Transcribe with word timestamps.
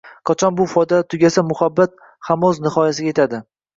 Qachon 0.27 0.55
bu 0.61 0.65
foydalar 0.71 1.05
tugasa 1.13 1.43
muhabbat 1.51 1.95
hamo‘z 2.31 2.63
nihoyasiga 2.67 3.13
yetadi 3.15 3.43